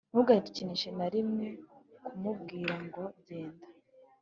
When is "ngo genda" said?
2.85-3.67